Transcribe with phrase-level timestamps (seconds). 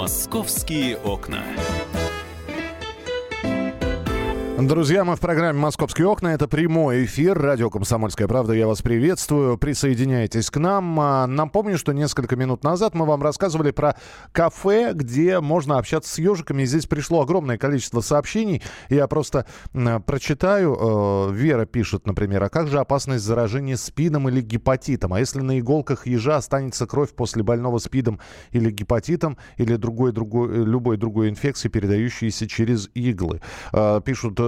[0.00, 1.44] Московские окна.
[4.62, 6.34] Друзья, мы в программе «Московские окна».
[6.34, 7.38] Это прямой эфир.
[7.38, 8.52] Радио «Комсомольская правда».
[8.52, 9.56] Я вас приветствую.
[9.56, 11.00] Присоединяйтесь к нам.
[11.00, 13.96] А, напомню, что несколько минут назад мы вам рассказывали про
[14.32, 16.64] кафе, где можно общаться с ежиками.
[16.64, 18.62] Здесь пришло огромное количество сообщений.
[18.90, 19.46] Я просто
[20.04, 20.76] прочитаю.
[20.78, 25.14] Э, Вера пишет, например, а как же опасность заражения спидом или гепатитом?
[25.14, 28.20] А если на иголках ежа останется кровь после больного спидом
[28.50, 33.40] или гепатитом, или другой, другой, любой другой инфекции, передающейся через иглы?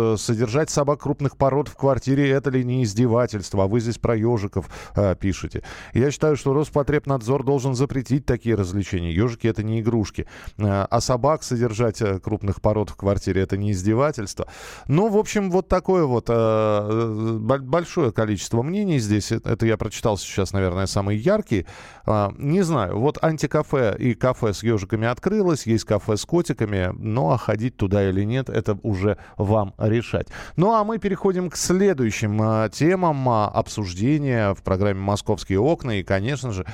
[0.02, 3.64] Э, содержать собак крупных пород в квартире это ли не издевательство?
[3.64, 5.62] А вы здесь про ежиков э, пишете.
[5.94, 9.12] Я считаю, что Роспотребнадзор должен запретить такие развлечения.
[9.12, 10.26] Ежики это не игрушки.
[10.58, 14.46] Э, а собак содержать э, крупных пород в квартире это не издевательство.
[14.88, 19.32] Ну, в общем, вот такое вот э, большое количество мнений здесь.
[19.32, 21.66] Это я прочитал сейчас, наверное, самые яркие.
[22.06, 27.32] Э, не знаю, вот антикафе и кафе с ежиками открылось, есть кафе с котиками, но
[27.32, 29.74] а ходить туда или нет, это уже вам.
[30.56, 35.98] Ну а мы переходим к следующим а, темам а, обсуждения в программе «Московские окна».
[35.98, 36.66] И, конечно же,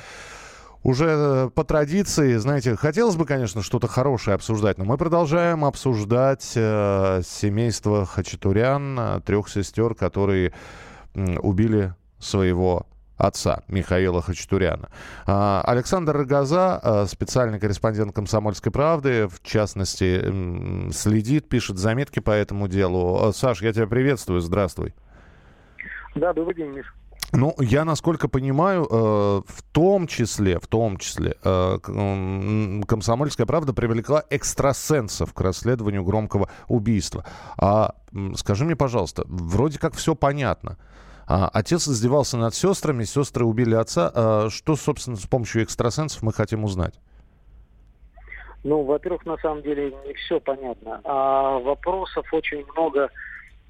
[0.83, 6.53] уже э, по традиции, знаете, хотелось бы, конечно, что-то хорошее обсуждать, но мы продолжаем обсуждать
[6.55, 10.53] э, семейство Хачатурян, э, трех сестер, которые
[11.13, 12.87] э, убили своего
[13.19, 14.89] отца Михаила Хачатуряна.
[15.27, 22.67] А, Александр Рогоза, а, специальный корреспондент «Комсомольской правды», в частности, следит, пишет заметки по этому
[22.67, 23.27] делу.
[23.27, 24.93] А, Саш, я тебя приветствую, здравствуй.
[26.15, 26.93] Да, добрый день, Миш.
[27.31, 31.77] Ну, я, насколько понимаю, э, в том числе, в том числе, э,
[32.87, 37.25] «Комсомольская правда» привлекла экстрасенсов к расследованию громкого убийства.
[37.55, 37.93] А
[38.35, 40.77] скажи мне, пожалуйста, вроде как все понятно–
[41.29, 44.11] а, отец издевался над сестрами, сестры убили отца.
[44.15, 46.95] А, что, собственно, с помощью экстрасенсов мы хотим узнать?
[48.63, 50.99] Ну, во-первых, на самом деле не все понятно.
[51.03, 53.11] А вопросов очень много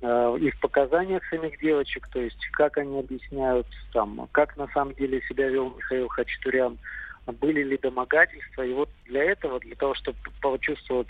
[0.01, 4.95] э, и в показаниях самих девочек, то есть как они объясняют, там, как на самом
[4.95, 6.79] деле себя вел Михаил Хачатурян,
[7.27, 8.63] были ли домогательства.
[8.63, 11.09] И вот для этого, для того, чтобы почувствовать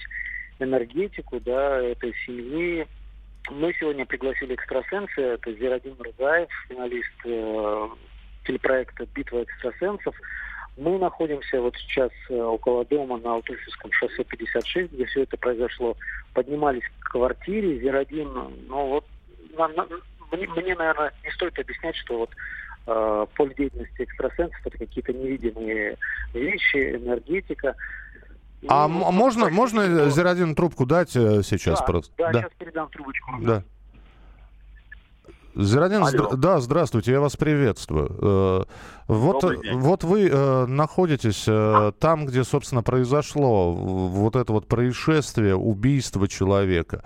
[0.58, 2.88] энергетику да, этой семьи,
[3.50, 7.90] мы сегодня пригласили экстрасенса, это Зирадин Рузаев, финалист э,
[8.46, 10.16] телепроекта «Битва экстрасенсов».
[10.78, 15.98] Мы находимся вот сейчас э, около дома на Алтуфьевском шоссе 56, где все это произошло.
[16.34, 18.32] Поднимались к квартире, Зирадин,
[18.68, 19.06] ну вот,
[19.58, 19.88] на, на,
[20.32, 22.30] мне, мне, наверное, не стоит объяснять, что вот
[22.88, 25.98] э, поле деятельности экстрасенсов это какие-то невидимые
[26.34, 27.76] вещи, энергетика.
[28.68, 30.10] А ну, можно, почти можно что...
[30.10, 32.14] Зирадину трубку дать э, сейчас да, просто?
[32.18, 33.32] Да, да, сейчас передам трубочку.
[33.42, 33.64] Да.
[35.56, 36.30] Зирадин, здра...
[36.36, 38.16] да, здравствуйте, я вас приветствую.
[38.22, 38.64] Э,
[39.08, 39.44] вот,
[39.74, 47.04] вот вы э, находитесь э, там, где, собственно, произошло вот это вот происшествие, убийство человека.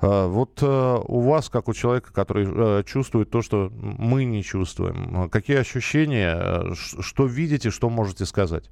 [0.00, 4.44] Э, вот э, у вас, как у человека, который э, чувствует то, что мы не
[4.44, 8.70] чувствуем, какие ощущения, э, что видите, что можете сказать?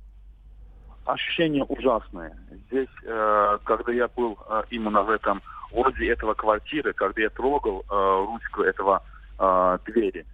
[1.05, 2.37] Ощущение ужасное.
[2.69, 7.85] Здесь, э, когда я был э, именно в этом возле этого квартиры, когда я трогал
[7.91, 9.03] э, ручку этого
[9.39, 10.25] э, двери,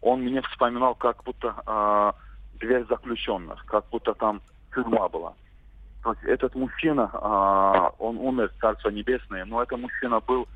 [0.00, 2.12] он мне вспоминал, как будто э,
[2.58, 4.40] дверь заключенных, как будто там
[4.74, 5.34] тюрьма была.
[6.02, 10.46] То есть этот мужчина, э, он умер, Царство Небесное, но этот мужчина был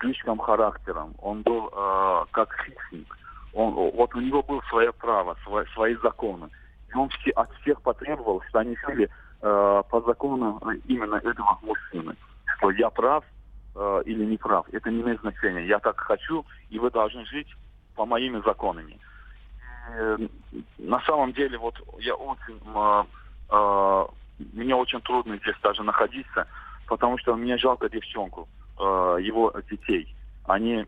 [0.00, 3.16] слишком характером, он был э, как хищник.
[3.52, 6.48] Он, вот у него было свое право, свои, свои законы.
[6.92, 9.08] И он все, от всех потребовал, что они жили
[9.42, 12.16] э, по закону именно этого мужчины.
[12.56, 13.24] Что я прав
[13.74, 15.66] э, или не прав, это не имеет значения.
[15.66, 17.48] Я так хочу, и вы должны жить
[17.94, 18.98] по моими законами.
[19.94, 20.18] Э,
[20.78, 23.04] на самом деле, вот я очень, э,
[23.50, 24.06] э,
[24.52, 26.46] мне очень трудно здесь даже находиться,
[26.86, 30.14] потому что мне жалко девчонку, э, его детей.
[30.44, 30.86] Они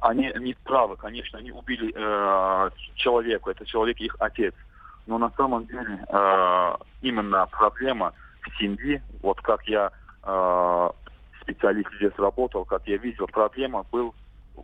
[0.00, 4.54] они не правы, конечно, они убили э, человека, это человек их отец
[5.08, 8.12] но на самом деле э, именно проблема
[8.42, 9.90] в семье, вот как я
[10.22, 10.90] э,
[11.40, 14.14] специалист здесь работал, как я видел, проблема был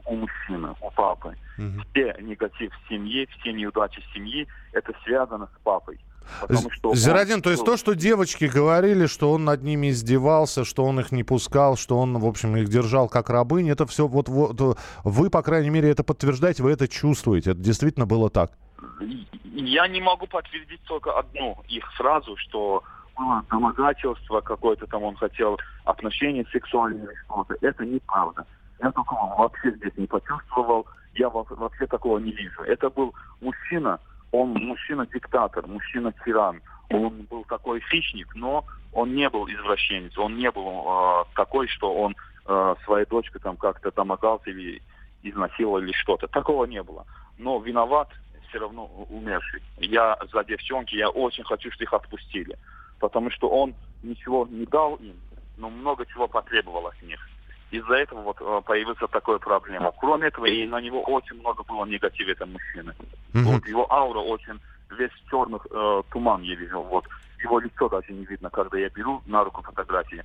[0.04, 1.34] у мужчины, у папы.
[1.56, 1.82] Угу.
[1.90, 5.98] Все негатив в семье, все неудачи в семье, это связано с папой.
[6.42, 7.42] Потому что Зирадин, он...
[7.42, 11.24] то есть то, что девочки говорили, что он над ними издевался, что он их не
[11.24, 15.42] пускал, что он, в общем, их держал как рабынь, это все вот, вот вы, по
[15.42, 17.52] крайней мере, это подтверждаете, вы это чувствуете.
[17.52, 18.52] Это действительно было так?
[19.42, 22.82] Я не могу подтвердить только одну их фразу, что
[23.16, 27.56] было домогательство какое-то там, он хотел отношения сексуальные что-то.
[27.60, 28.46] Это неправда.
[28.80, 30.86] Я такого вообще здесь не почувствовал.
[31.14, 32.62] Я вообще такого не вижу.
[32.62, 34.00] Это был мужчина,
[34.32, 36.60] он мужчина-диктатор, мужчина-тиран.
[36.90, 41.94] он был такой хищник, но он не был извращенец, он не был э, такой, что
[41.94, 42.16] он
[42.46, 44.82] э, своей дочкой там как-то домогался или
[45.22, 46.26] изнасиловал или что-то.
[46.26, 47.06] Такого не было.
[47.38, 48.08] Но виноват
[48.54, 49.60] все равно умерший.
[49.78, 52.56] Я за девчонки, я очень хочу, чтобы их отпустили.
[53.00, 53.74] Потому что он
[54.04, 55.16] ничего не дал им,
[55.56, 57.18] но много чего потребовал от них.
[57.72, 59.92] Из-за этого вот э, появилась такая проблема.
[59.98, 62.94] Кроме этого, и на него очень много было негатива этого мужчины.
[63.32, 63.42] Mm-hmm.
[63.42, 64.60] Вот его аура очень
[64.96, 66.82] весь в черных э, туман я видел.
[66.84, 67.06] Вот
[67.42, 70.22] его лицо даже не видно, когда я беру на руку фотографии.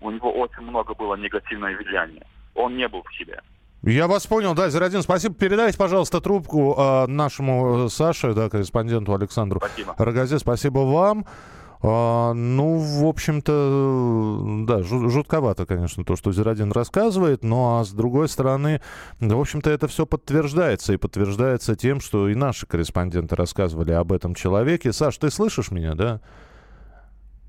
[0.00, 2.24] У него очень много было негативное влияние.
[2.54, 3.40] Он не был в себе.
[3.84, 5.34] Я вас понял, да, Зирадин, спасибо.
[5.34, 9.94] Передайте, пожалуйста, трубку э, нашему Саше, да, корреспонденту Александру спасибо.
[9.98, 10.38] Рогазе.
[10.38, 11.26] Спасибо вам.
[11.82, 18.28] А, ну, в общем-то, да, жутковато, конечно, то, что Зирадин рассказывает, но а с другой
[18.28, 18.80] стороны,
[19.18, 24.36] в общем-то, это все подтверждается, и подтверждается тем, что и наши корреспонденты рассказывали об этом
[24.36, 24.92] человеке.
[24.92, 26.20] Саш, ты слышишь меня, да?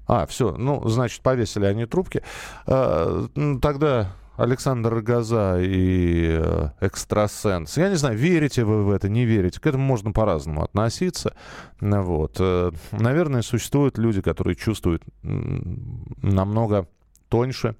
[0.08, 2.24] А, все, ну, значит, повесили они трубки.
[2.66, 3.28] А,
[3.62, 7.78] тогда Александр Газа и э, экстрасенс.
[7.78, 9.60] Я не знаю, верите вы в это, не верите.
[9.60, 11.36] К этому можно по-разному относиться.
[11.80, 12.38] Вот.
[12.40, 16.88] Э, наверное, существуют люди, которые чувствуют намного
[17.30, 17.76] тоньше,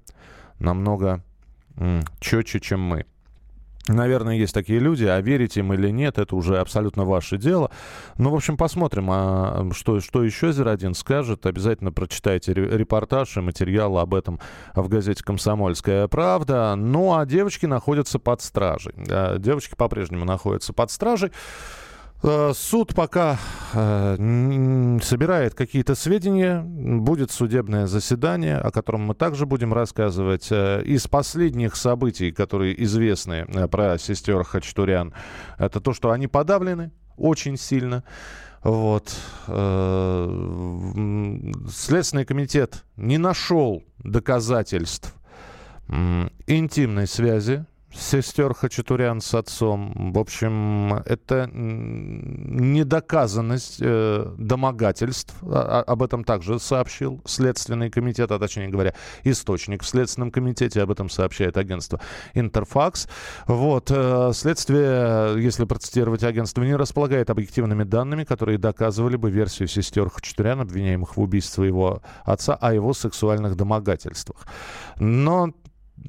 [0.58, 1.22] намного
[2.20, 3.06] четче, чем мы.
[3.86, 7.70] Наверное, есть такие люди, а верить им или нет, это уже абсолютно ваше дело.
[8.16, 11.44] Ну, в общем, посмотрим, а что, что еще Зирадин скажет.
[11.44, 14.40] Обязательно прочитайте репортаж и материалы об этом
[14.74, 16.74] в газете «Комсомольская правда».
[16.76, 18.94] Ну, а девочки находятся под стражей.
[19.38, 21.30] Девочки по-прежнему находятся под стражей.
[22.22, 23.38] Э, суд пока
[23.74, 24.16] э,
[25.02, 30.48] собирает какие-то сведения, будет судебное заседание, о котором мы также будем рассказывать.
[30.50, 35.12] Э, из последних событий, которые известны про сестер Хачатурян,
[35.58, 38.04] это то, что они подавлены очень сильно.
[38.62, 39.14] Вот.
[41.70, 45.14] Следственный комитет не нашел доказательств
[46.46, 47.66] интимной связи
[47.96, 50.12] сестер Хачатурян с отцом.
[50.12, 55.34] В общем, это недоказанность э, домогательств.
[55.42, 60.82] А, а, об этом также сообщил Следственный комитет, а точнее говоря, источник в Следственном комитете.
[60.82, 62.00] Об этом сообщает агентство
[62.34, 63.08] Интерфакс.
[63.46, 63.90] Вот.
[63.90, 70.60] Э, следствие, если процитировать агентство, не располагает объективными данными, которые доказывали бы версию сестер Хачатурян,
[70.60, 74.46] обвиняемых в убийстве своего отца, о его сексуальных домогательствах.
[74.98, 75.54] Но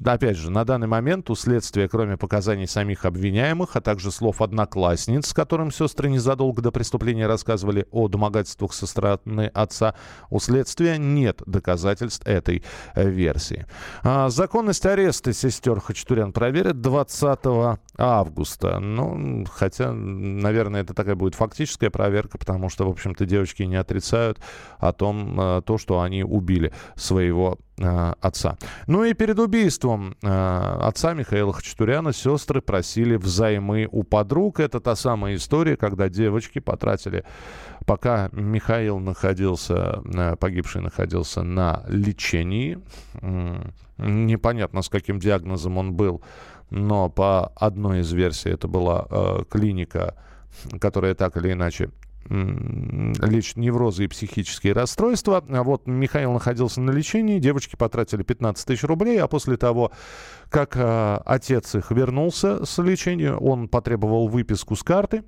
[0.04, 5.28] Опять же, на данный момент у следствия, кроме показаний самих обвиняемых, а также слов одноклассниц,
[5.28, 9.94] с которым сестры незадолго до преступления рассказывали о домогательствах со стороны отца,
[10.28, 13.66] у следствия нет доказательств этой э, версии.
[14.02, 18.80] А, законность ареста сестер Хачатурян проверят 20 августа.
[18.80, 24.40] Ну, хотя, наверное, это такая будет фактическая проверка, потому что, в общем-то, девочки не отрицают
[24.78, 28.56] о том, э, то, что они убили своего отца.
[28.86, 34.60] Ну и перед убийством э, отца Михаила Хачатуряна сестры просили взаймы у подруг.
[34.60, 37.24] Это та самая история, когда девочки потратили,
[37.84, 42.78] пока Михаил находился, э, погибший находился на лечении.
[43.20, 46.22] Э, непонятно, с каким диагнозом он был,
[46.70, 50.14] но по одной из версий это была э, клиника
[50.80, 51.90] которая так или иначе
[52.28, 55.44] лечит неврозы и психические расстройства.
[55.48, 59.92] А вот Михаил находился на лечении, девочки потратили 15 тысяч рублей, а после того,
[60.50, 65.22] как э, отец их вернулся с лечения, он потребовал выписку с карты,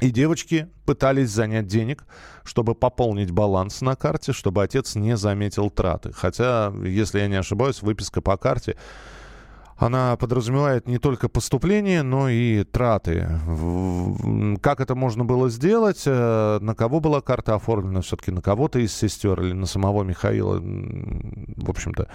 [0.00, 2.04] и девочки пытались занять денег,
[2.42, 6.12] чтобы пополнить баланс на карте, чтобы отец не заметил траты.
[6.12, 8.76] Хотя, если я не ошибаюсь, выписка по карте
[9.76, 13.28] она подразумевает не только поступление, но и траты.
[14.60, 16.02] Как это можно было сделать?
[16.06, 18.00] Э, на кого была карта оформлена?
[18.00, 20.60] Все-таки на кого-то из сестер или на самого Михаила?
[20.60, 22.08] В общем-то,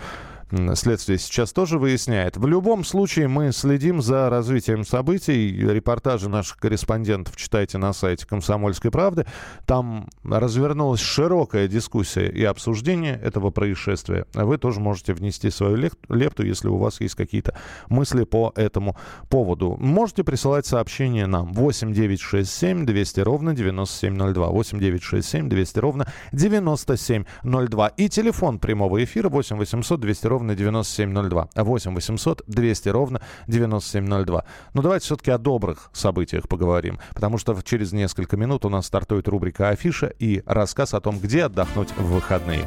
[0.76, 2.38] следствие сейчас тоже выясняет.
[2.38, 5.52] В любом случае мы следим за развитием событий.
[5.52, 9.26] Репортажи наших корреспондентов читайте на сайте «Комсомольской правды».
[9.66, 14.26] Там развернулась широкая дискуссия и обсуждение этого происшествия.
[14.34, 17.56] Вы тоже можете внести свою лепту, если у вас есть какие-то
[17.90, 18.96] мысли по этому
[19.30, 19.78] поводу.
[19.80, 24.48] Можете присылать сообщение нам 8 9 6 7 200 ровно 9702.
[24.48, 27.88] 8 9 6 7 200 ровно 9702.
[27.90, 31.50] И телефон прямого эфира 8 800 200 ровно ровно 9702.
[31.56, 34.44] 8 800 200 ровно 9702.
[34.74, 39.28] Ну, давайте все-таки о добрых событиях поговорим, потому что через несколько минут у нас стартует
[39.28, 42.66] рубрика «Афиша» и рассказ о том, где отдохнуть в выходные.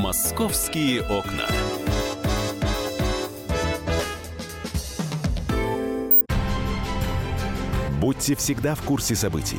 [0.00, 1.46] «Московские окна».
[8.00, 9.58] Будьте всегда в курсе событий.